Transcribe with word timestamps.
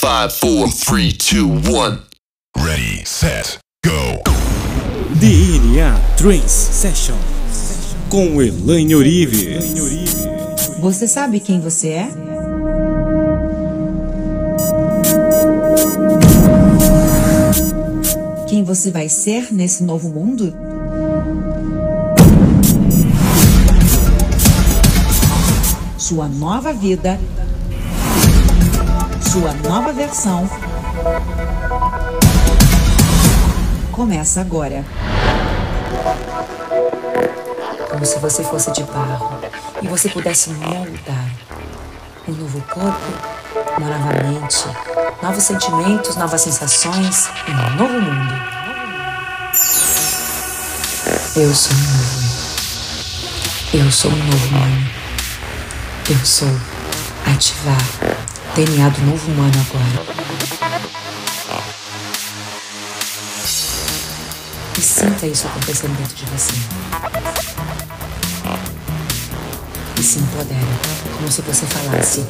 Five, 0.00 0.32
four, 0.32 0.68
three, 0.68 1.10
two, 1.10 1.48
one. 1.48 2.02
Ready, 2.56 3.04
set, 3.04 3.58
go. 3.84 4.22
DNA 5.18 5.92
Trance 6.16 6.72
Session 6.72 7.16
com 8.08 8.40
Elaine 8.40 8.94
Orives. 8.94 9.74
Você 10.78 11.08
sabe 11.08 11.40
quem 11.40 11.60
você 11.60 11.88
é? 11.88 12.10
Quem 18.46 18.62
você 18.62 18.92
vai 18.92 19.08
ser 19.08 19.52
nesse 19.52 19.82
novo 19.82 20.08
mundo? 20.10 20.54
Sua 25.98 26.28
nova 26.28 26.72
vida, 26.72 27.18
sua 29.28 29.52
nova 29.52 29.92
versão 29.92 30.48
começa 33.92 34.40
agora. 34.40 34.82
Como 37.90 38.06
se 38.06 38.18
você 38.20 38.42
fosse 38.42 38.72
de 38.72 38.82
barro 38.84 39.38
e 39.82 39.86
você 39.86 40.08
pudesse 40.08 40.48
moldar 40.48 41.30
um 42.26 42.32
novo 42.32 42.58
corpo, 42.72 42.98
uma 43.76 43.98
nova 43.98 44.14
mente, 44.24 44.64
novos 45.22 45.42
sentimentos, 45.42 46.16
novas 46.16 46.40
sensações, 46.40 47.28
um 47.46 47.76
novo 47.76 48.00
mundo. 48.00 48.34
Eu 51.36 51.54
sou 51.54 51.76
um 51.76 51.80
novo. 51.82 52.28
Eu 53.74 53.92
sou 53.92 54.10
um 54.10 54.16
novo 54.16 54.46
humano. 54.46 54.90
Eu 56.08 56.24
sou 56.24 56.48
ativar 57.26 58.27
DNA 58.58 58.88
do 58.88 59.00
novo 59.02 59.30
humano 59.30 59.52
agora. 59.70 60.02
E 64.76 64.80
sinta 64.80 65.26
isso 65.28 65.46
acontecendo 65.46 65.96
dentro 65.96 66.16
de 66.16 66.24
você. 66.24 66.54
E 69.96 70.02
se 70.02 70.18
empodere, 70.18 70.58
como 71.16 71.30
se 71.30 71.40
você 71.42 71.66
falasse: 71.66 72.26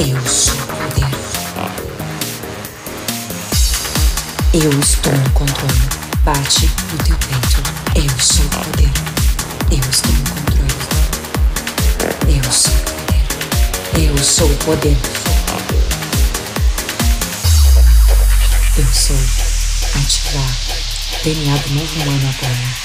Eu 0.00 0.20
sou 0.26 0.56
poder. 0.66 1.06
Eu 4.54 4.80
estou 4.80 5.12
no 5.12 5.30
controle. 5.30 5.88
Bate 6.24 6.68
no 6.90 6.98
teu 7.04 7.16
peito. 7.16 7.62
Eu 7.94 8.10
sou 8.20 8.44
o 8.44 8.48
poder. 8.48 8.90
Eu 9.70 9.78
estou 9.88 10.10
no 10.10 10.24
controle. 10.30 10.74
Eu 12.26 12.52
sou. 12.52 12.93
Eu 13.96 14.18
sou 14.18 14.50
o 14.50 14.56
poder. 14.56 14.96
Eu 18.76 18.86
sou 18.92 19.16
ativar 19.94 20.56
DNA 21.22 21.56
do 21.56 21.74
novo 21.74 22.00
humano 22.00 22.34
agora. 22.36 22.84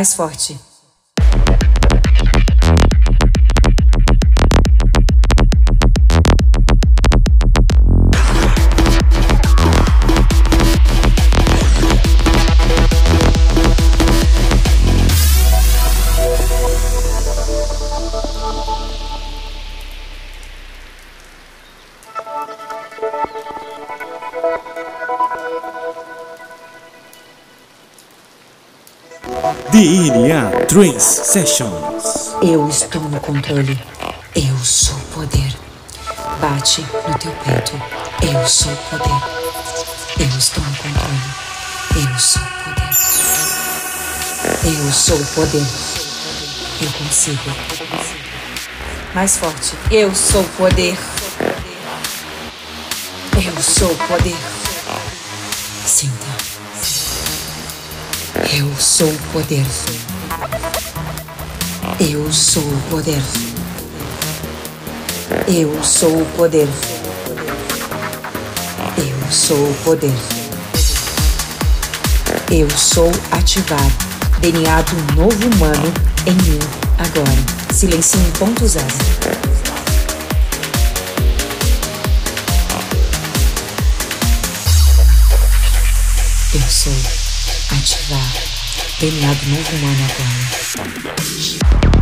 Mais 0.00 0.14
forte. 0.14 0.69
DNA 29.70 30.66
Trance 30.66 31.24
Sessions. 31.24 32.34
Eu 32.42 32.66
estou 32.68 33.02
no 33.02 33.20
controle. 33.20 33.78
Eu 34.34 34.56
sou 34.64 34.96
poder. 35.12 35.54
Bate 36.40 36.80
no 36.80 37.18
teu 37.18 37.32
peito. 37.32 37.82
Eu 38.22 38.48
sou 38.48 38.74
poder. 38.76 39.22
Eu 40.18 40.38
estou 40.38 40.64
no 40.64 40.76
controle. 40.76 41.20
Eu 41.96 42.18
sou 42.18 42.42
poder. 42.64 42.88
Eu 44.64 44.92
sou 44.92 45.18
poder. 45.34 45.66
Eu 46.80 46.92
consigo. 46.92 47.50
Mais 49.14 49.36
forte. 49.36 49.74
Eu 49.90 50.14
sou 50.14 50.44
poder. 50.56 50.96
Eu 53.34 53.62
sou 53.62 53.90
o 53.90 53.96
poder. 53.96 54.36
Sinta. 55.84 56.49
Eu 58.34 58.72
sou 58.78 59.08
o 59.08 59.18
poder. 59.32 59.66
Eu 61.98 62.32
sou 62.32 62.62
o 62.62 62.82
poder. 62.88 63.22
Eu 65.48 65.82
sou 65.82 66.22
o 66.22 66.26
poder. 66.36 66.68
Eu 68.96 69.32
sou 69.32 69.56
o 69.56 69.74
poder. 69.84 70.14
Eu 72.50 72.70
sou 72.70 73.10
ativar 73.32 73.90
DNA 74.40 74.82
do 74.82 75.14
novo 75.14 75.46
humano 75.54 75.92
em 76.26 76.34
mim 76.34 76.58
agora. 76.98 77.72
Silencio 77.72 78.20
em 78.20 78.30
ponto 78.32 78.66
zero. 78.66 78.86
Eu 86.52 86.60
sou 86.68 87.19
ativar 87.72 88.32
DNA 88.98 89.32
do 89.34 89.46
novo 89.48 89.76
humano 89.76 90.04
agora. 90.10 91.99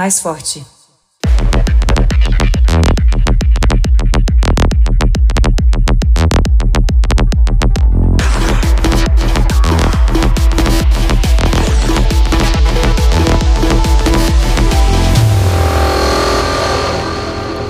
Mais 0.00 0.18
forte. 0.18 0.64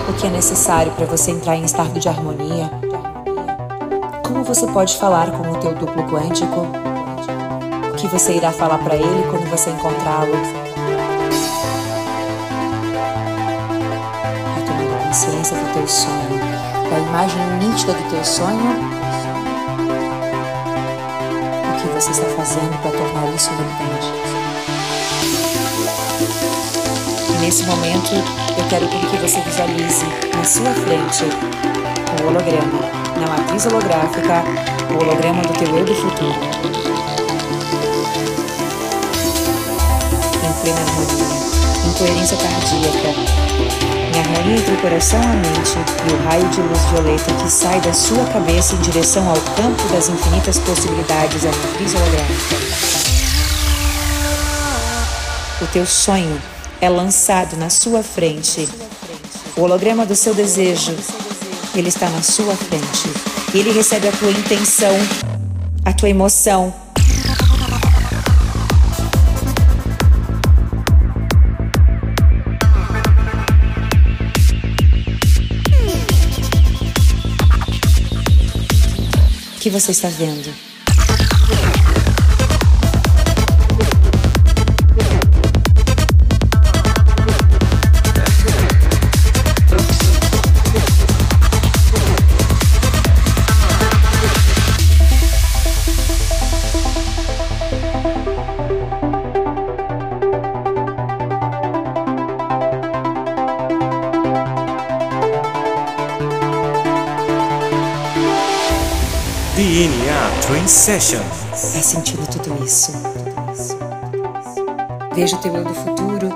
O 0.08 0.12
que 0.12 0.24
é 0.24 0.30
necessário 0.30 0.92
para 0.92 1.06
você 1.06 1.32
entrar 1.32 1.56
em 1.56 1.64
estado 1.64 1.98
de 1.98 2.08
harmonia? 2.08 2.70
Como 4.24 4.44
você 4.44 4.68
pode 4.68 4.96
falar 4.98 5.32
com 5.32 5.50
o 5.50 5.56
teu 5.56 5.74
duplo 5.74 6.04
quântico? 6.04 6.60
O 7.92 7.96
que 7.96 8.06
você 8.06 8.36
irá 8.36 8.52
falar 8.52 8.78
para 8.78 8.94
ele 8.94 9.28
quando 9.32 9.50
você 9.50 9.70
encontrá-lo? 9.70 10.69
Consciência 15.30 15.56
do 15.56 15.72
teu 15.72 15.86
sonho, 15.86 16.40
da 16.90 16.98
imagem 16.98 17.40
nítida 17.58 17.92
do 17.92 18.10
teu 18.10 18.24
sonho. 18.24 18.70
O 21.68 21.80
que 21.80 21.88
você 21.88 22.10
está 22.10 22.26
fazendo 22.36 22.82
para 22.82 22.90
tornar 22.90 23.34
isso 23.34 23.50
realidade? 23.50 24.12
Nesse 27.40 27.62
momento, 27.64 28.12
eu 28.58 28.68
quero 28.68 28.88
que 28.88 29.16
você 29.16 29.40
visualize 29.40 30.04
na 30.36 30.44
sua 30.44 30.72
frente 30.74 31.24
um 32.22 32.28
holograma, 32.28 32.80
na 33.18 33.26
matriz 33.28 33.66
holográfica, 33.66 34.44
o 34.90 35.02
holograma 35.02 35.42
do 35.42 35.52
teu 35.54 35.78
eu 35.78 35.84
do 35.84 35.94
futuro. 35.94 36.60
plena 40.62 40.80
harmonia, 40.80 41.88
em 41.88 41.92
coerência 41.94 42.36
cardíaca, 42.36 43.08
em 43.96 43.99
harmonia 44.20 44.56
entre 44.56 44.74
o 44.74 44.80
coração 44.80 45.20
e 45.20 45.24
a 45.24 45.34
mente 45.34 45.72
e 46.08 46.12
o 46.12 46.24
raio 46.24 46.48
de 46.48 46.60
luz 46.60 46.84
violeta 46.86 47.32
que 47.34 47.50
sai 47.50 47.80
da 47.80 47.92
sua 47.92 48.24
cabeça 48.26 48.74
em 48.74 48.78
direção 48.78 49.28
ao 49.28 49.36
campo 49.56 49.82
das 49.92 50.08
infinitas 50.08 50.58
possibilidades 50.58 51.42
da 51.42 51.50
matriz 51.50 51.94
holográfica. 51.94 52.56
O 55.62 55.66
teu 55.66 55.86
sonho 55.86 56.40
é 56.80 56.88
lançado 56.88 57.56
na 57.56 57.70
sua 57.70 58.02
frente. 58.02 58.68
O 59.56 59.62
holograma 59.62 60.06
do 60.06 60.14
seu 60.14 60.34
desejo, 60.34 60.96
ele 61.74 61.88
está 61.88 62.08
na 62.08 62.22
sua 62.22 62.54
frente. 62.54 63.10
Ele 63.54 63.72
recebe 63.72 64.08
a 64.08 64.12
tua 64.12 64.30
intenção, 64.30 64.94
a 65.84 65.92
tua 65.92 66.08
emoção, 66.08 66.72
que 79.60 79.68
você 79.68 79.90
está 79.90 80.08
vendo? 80.08 80.69
DNA 109.80 110.30
Trance 110.42 110.74
Sessions. 110.74 111.24
Faz 111.52 111.94
tudo 112.30 112.62
isso. 112.62 112.92
Veja 115.14 115.36
o 115.36 115.38
teu 115.38 115.56
eu 115.56 115.64
do 115.64 115.74
futuro 115.74 116.28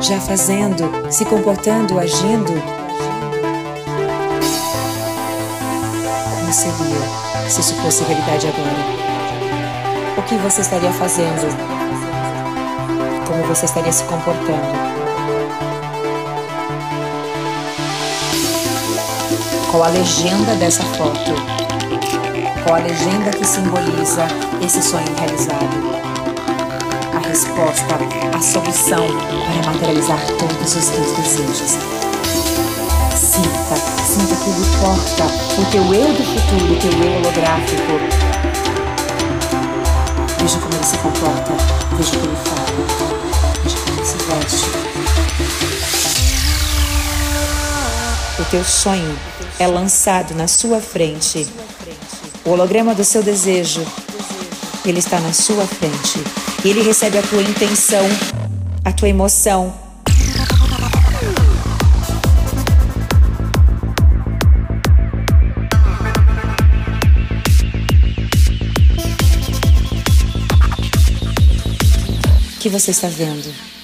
já 0.00 0.18
fazendo, 0.18 1.12
se 1.12 1.26
comportando, 1.26 1.98
agindo. 1.98 2.54
Como 6.30 6.50
seria 6.50 7.50
se 7.50 7.60
isso 7.60 7.74
fosse 7.82 8.04
realidade 8.04 8.46
agora? 8.46 10.16
O 10.16 10.22
que 10.22 10.36
você 10.36 10.62
estaria 10.62 10.92
fazendo? 10.92 11.46
Como 13.28 13.42
você 13.44 13.66
estaria 13.66 13.92
se 13.92 14.04
comportando? 14.04 14.90
Qual 19.70 19.84
a 19.84 19.88
legenda 19.88 20.54
dessa 20.54 20.82
foto? 20.82 21.49
A 22.66 22.78
legenda 22.78 23.30
que 23.30 23.44
simboliza 23.44 24.26
esse 24.64 24.80
sonho 24.82 25.06
realizado? 25.18 26.00
A 27.14 27.18
resposta, 27.26 27.96
a 28.36 28.40
solução 28.40 29.06
para 29.08 29.72
materializar 29.72 30.20
todos 30.38 30.76
os 30.76 30.88
teus 30.88 31.12
desejos. 31.12 31.78
Sinta, 33.16 33.76
sinta 34.06 34.36
que 34.36 34.50
ele 34.50 34.66
porta 34.80 35.24
o 35.58 35.64
teu 35.70 35.82
eu 35.94 36.12
do 36.12 36.22
futuro, 36.22 36.72
o 36.72 36.76
teu 36.78 36.92
eu 36.92 37.18
holográfico. 37.18 37.98
Veja 40.38 40.58
como 40.58 40.74
ele 40.74 40.84
se 40.84 40.98
comporta, 40.98 41.52
veja 41.96 42.16
o 42.16 42.20
que 42.20 42.26
ele 42.26 42.36
fala, 42.44 42.64
veja 43.64 43.76
como 43.78 43.96
ele 43.96 44.06
se 44.06 44.16
veste. 44.16 44.66
O 48.38 48.44
teu 48.44 48.64
sonho 48.64 49.18
é 49.58 49.66
lançado 49.66 50.34
na 50.34 50.46
sua 50.46 50.80
frente. 50.80 51.46
O 52.50 52.52
holograma 52.52 52.96
do 52.96 53.04
seu 53.04 53.22
desejo, 53.22 53.80
ele 54.84 54.98
está 54.98 55.20
na 55.20 55.32
sua 55.32 55.64
frente. 55.64 56.18
Ele 56.64 56.82
recebe 56.82 57.16
a 57.16 57.22
tua 57.22 57.40
intenção, 57.42 58.04
a 58.84 58.90
tua 58.90 59.08
emoção. 59.08 59.72
O 72.56 72.58
que 72.58 72.68
você 72.68 72.90
está 72.90 73.06
vendo? 73.06 73.79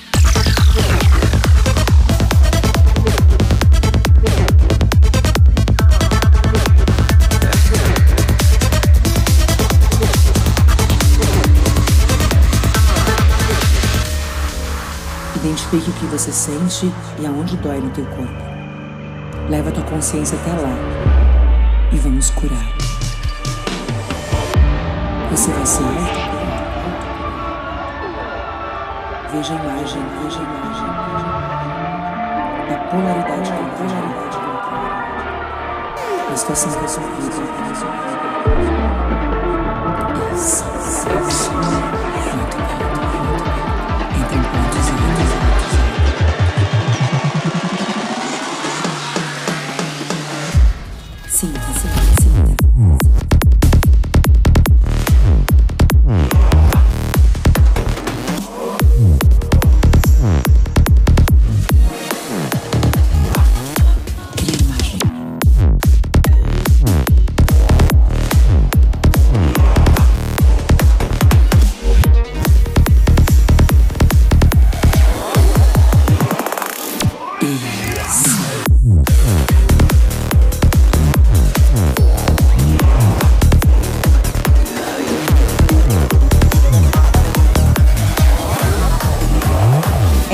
Identifique 15.66 15.90
o 15.90 15.94
que 15.94 16.06
você 16.06 16.30
sente 16.30 16.92
e 17.18 17.26
aonde 17.26 17.56
dói 17.56 17.80
no 17.80 17.90
teu 17.90 18.06
corpo. 18.06 18.32
Leva 19.48 19.72
tua 19.72 19.82
consciência 19.82 20.38
até 20.38 20.52
lá 20.52 20.70
e 21.90 21.96
vamos 21.96 22.30
curar. 22.30 22.72
Você 25.32 25.50
vai 25.50 25.66
ser 25.66 25.82
Veja 29.32 29.54
a 29.54 29.56
imagem, 29.56 30.02
veja 30.22 30.38
a 30.38 30.42
imagem, 30.44 30.86
veja. 31.12 31.34
Da 32.68 32.76
polaridade 32.88 33.50
com 33.50 33.68
polaridade 33.76 34.36
contrária. 34.38 35.02
A 36.32 36.36
situação 36.36 36.80
resolvida. 36.80 37.42
Isso, 40.32 40.64
isso. 41.28 41.45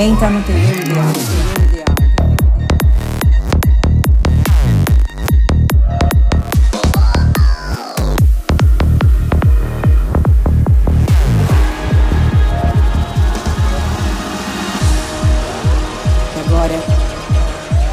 Entra 0.02 0.28
no 0.30 0.42
teu 0.42 0.56
eu 0.56 0.80
ideal. 0.80 1.04
Agora, 16.44 16.74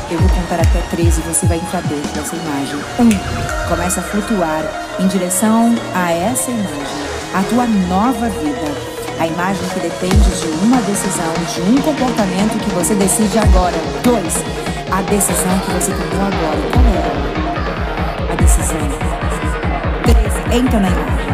eu 0.10 0.18
vou 0.18 0.30
contar 0.30 0.56
até 0.56 0.82
três 0.89 1.16
e 1.16 1.22
você 1.22 1.46
vai 1.46 1.58
entrar 1.58 1.84
dentro 1.84 2.12
dessa 2.13 2.36
imagem. 2.36 2.80
Um, 2.98 3.70
começa 3.70 4.00
a 4.00 4.04
flutuar 4.04 4.63
em 5.00 5.08
direção 5.08 5.75
a 5.94 6.12
essa 6.12 6.50
imagem, 6.50 7.06
a 7.36 7.44
tua 7.44 7.68
nova 7.68 8.30
vida. 8.30 8.88
A 9.19 9.27
imagem 9.27 9.67
que 9.69 9.79
depende 9.81 10.15
de 10.15 10.47
uma 10.63 10.77
decisão, 10.81 11.33
de 11.53 11.61
um 11.61 11.81
comportamento 11.81 12.57
que 12.63 12.69
você 12.71 12.95
decide 12.95 13.38
agora. 13.38 13.75
Dois, 14.03 14.35
a 14.91 15.01
decisão 15.01 15.59
que 15.65 15.71
você 15.71 15.91
tomou 15.91 16.25
agora. 16.25 16.59
Qual 16.71 16.85
era? 16.85 18.33
A 18.33 18.35
decisão. 18.35 18.77
Três, 20.03 20.33
entra 20.57 20.79
na 20.79 20.89
imagem. 20.89 21.29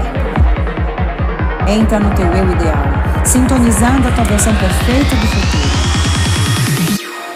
Entra 1.79 1.99
no 1.99 2.13
teu 2.15 2.27
eu 2.27 2.51
ideal, 2.51 2.83
sintonizando 3.23 4.07
a 4.07 4.11
tua 4.11 4.23
versão 4.23 4.53
perfeita 4.55 5.15
do 5.15 5.27
futuro 5.27 5.85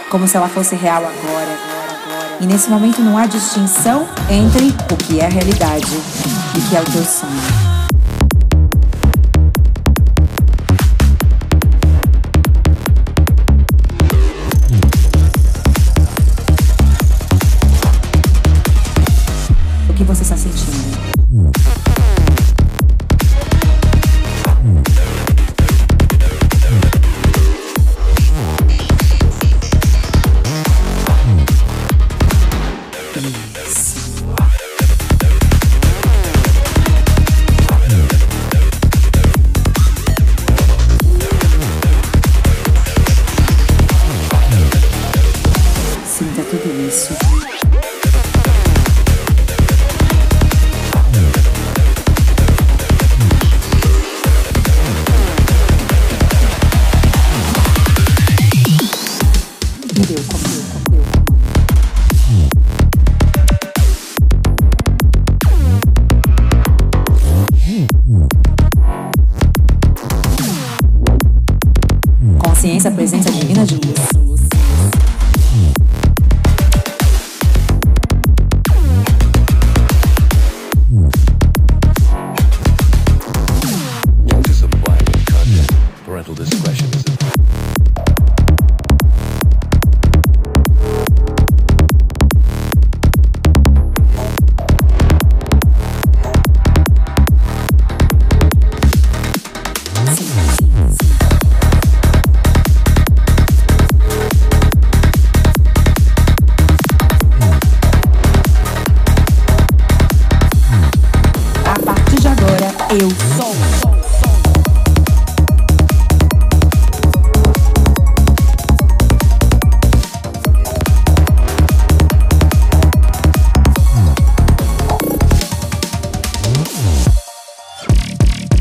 como 0.09 0.27
se 0.27 0.35
ela 0.35 0.49
fosse 0.49 0.75
real 0.75 1.03
agora. 1.03 1.57
E 2.41 2.45
nesse 2.45 2.69
momento 2.69 3.01
não 3.01 3.17
há 3.17 3.25
distinção 3.25 4.07
entre 4.29 4.73
o 4.91 4.97
que 4.97 5.19
é 5.19 5.25
a 5.25 5.29
realidade 5.29 5.93
e 6.55 6.59
o 6.59 6.69
que 6.69 6.75
é 6.75 6.81
o 6.81 6.85
teu 6.85 7.03
sonho. 7.03 7.68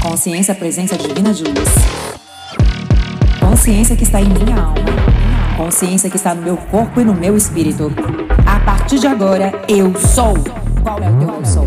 Consciência, 0.08 0.54
presença 0.54 0.96
divina 0.96 1.34
de 1.34 1.44
luz. 1.44 1.68
Consciência 3.38 3.94
que 3.94 4.04
está 4.04 4.18
em 4.18 4.28
minha 4.30 4.56
alma. 4.56 4.74
Consciência 5.54 6.08
que 6.08 6.16
está 6.16 6.34
no 6.34 6.40
meu 6.40 6.56
corpo 6.56 6.98
e 6.98 7.04
no 7.04 7.12
meu 7.12 7.36
espírito. 7.36 7.92
A 8.46 8.58
partir 8.60 8.98
de 8.98 9.06
agora, 9.06 9.52
eu 9.68 9.94
sou. 10.00 10.32
Qual 10.82 10.98
é 10.98 11.10
o 11.10 11.18
teu 11.18 11.28
eu 11.28 11.44
sou? 11.44 11.66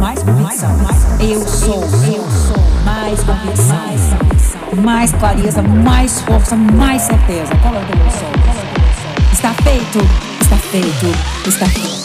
Mais 0.00 0.20
convicção. 0.24 0.76
Eu 1.20 1.40
sou. 1.46 1.84
Eu 1.84 2.28
sou. 2.28 2.58
Mais 2.84 3.22
convicção. 3.22 4.82
Mais 4.82 5.12
clareza, 5.12 5.62
mais 5.62 6.20
força, 6.22 6.56
mais 6.56 7.02
certeza. 7.02 7.54
Qual 7.62 7.76
é 7.76 7.78
o 7.78 7.86
teu 7.86 7.96
eu 7.96 8.10
sou? 8.10 9.32
Está 9.32 9.54
feito. 9.62 9.98
Está 10.40 10.56
feito. 10.56 11.48
Está 11.48 11.66
feito. 11.66 12.01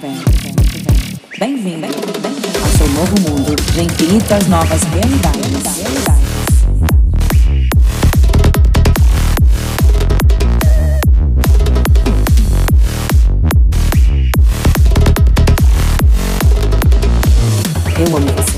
Bem, 0.00 0.12
bem, 0.12 0.52
muito 0.52 0.84
bem. 0.84 0.96
Bem-vindo 1.38 1.86
bem-vindo 2.20 2.58
ao 2.62 2.68
seu 2.76 2.88
novo 2.90 3.18
mundo 3.22 3.56
de 3.72 3.82
infinitas 3.82 4.46
novas 4.46 4.82
realidades. 4.82 5.78
realidades. 5.78 6.26
Eu 17.98 18.16
amo 18.16 18.26
você. 18.32 18.55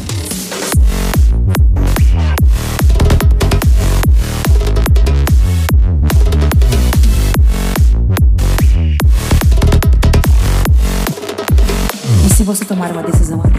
Você 12.48 12.64
tomar 12.64 12.90
uma 12.92 13.02
decisão 13.02 13.38
agora? 13.40 13.57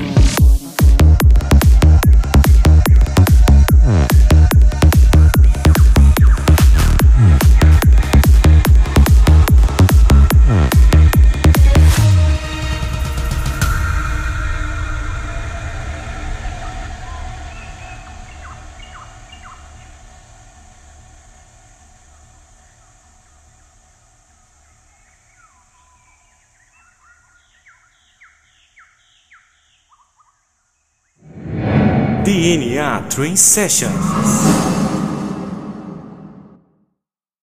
DNA 32.30 33.10
Train 33.10 33.36
Session. 33.36 34.49